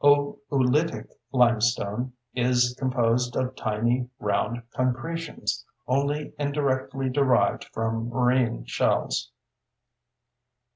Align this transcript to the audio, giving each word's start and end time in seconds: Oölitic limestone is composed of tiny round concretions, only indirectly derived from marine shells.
Oölitic 0.51 1.09
limestone 1.31 2.13
is 2.33 2.75
composed 2.79 3.35
of 3.35 3.55
tiny 3.55 4.09
round 4.17 4.63
concretions, 4.75 5.63
only 5.87 6.33
indirectly 6.39 7.07
derived 7.07 7.65
from 7.65 8.09
marine 8.09 8.65
shells. 8.65 9.29